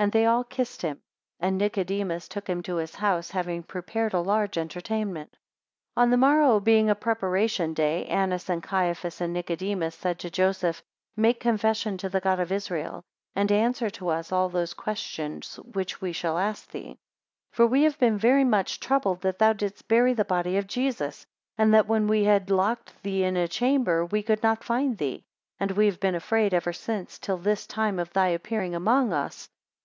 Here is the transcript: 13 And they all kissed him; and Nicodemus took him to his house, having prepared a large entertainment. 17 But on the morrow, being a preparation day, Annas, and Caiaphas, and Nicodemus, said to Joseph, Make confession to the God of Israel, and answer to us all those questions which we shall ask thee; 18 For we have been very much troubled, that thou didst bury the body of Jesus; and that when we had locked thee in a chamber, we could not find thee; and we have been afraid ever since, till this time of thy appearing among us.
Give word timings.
13 0.00 0.04
And 0.06 0.12
they 0.14 0.24
all 0.24 0.44
kissed 0.44 0.80
him; 0.80 0.98
and 1.40 1.58
Nicodemus 1.58 2.26
took 2.26 2.48
him 2.48 2.62
to 2.62 2.76
his 2.76 2.94
house, 2.94 3.32
having 3.32 3.62
prepared 3.62 4.14
a 4.14 4.20
large 4.20 4.56
entertainment. 4.56 5.32
17 5.94 5.94
But 5.94 6.00
on 6.00 6.10
the 6.10 6.16
morrow, 6.16 6.58
being 6.58 6.88
a 6.88 6.94
preparation 6.94 7.74
day, 7.74 8.06
Annas, 8.06 8.48
and 8.48 8.62
Caiaphas, 8.62 9.20
and 9.20 9.34
Nicodemus, 9.34 9.94
said 9.94 10.18
to 10.20 10.30
Joseph, 10.30 10.82
Make 11.18 11.38
confession 11.38 11.98
to 11.98 12.08
the 12.08 12.18
God 12.20 12.40
of 12.40 12.50
Israel, 12.50 13.02
and 13.36 13.52
answer 13.52 13.90
to 13.90 14.08
us 14.08 14.32
all 14.32 14.48
those 14.48 14.72
questions 14.72 15.56
which 15.56 16.00
we 16.00 16.12
shall 16.12 16.38
ask 16.38 16.70
thee; 16.70 16.78
18 16.82 16.98
For 17.52 17.66
we 17.66 17.82
have 17.82 17.98
been 17.98 18.16
very 18.16 18.44
much 18.44 18.80
troubled, 18.80 19.20
that 19.20 19.38
thou 19.38 19.52
didst 19.52 19.86
bury 19.86 20.14
the 20.14 20.24
body 20.24 20.56
of 20.56 20.66
Jesus; 20.66 21.26
and 21.58 21.74
that 21.74 21.86
when 21.88 22.06
we 22.08 22.24
had 22.24 22.48
locked 22.48 22.94
thee 23.02 23.22
in 23.22 23.36
a 23.36 23.46
chamber, 23.46 24.06
we 24.06 24.22
could 24.22 24.42
not 24.42 24.64
find 24.64 24.96
thee; 24.96 25.24
and 25.58 25.72
we 25.72 25.84
have 25.84 26.00
been 26.00 26.14
afraid 26.14 26.54
ever 26.54 26.72
since, 26.72 27.18
till 27.18 27.36
this 27.36 27.66
time 27.66 27.98
of 27.98 28.10
thy 28.14 28.28
appearing 28.28 28.74
among 28.74 29.12
us. 29.12 29.50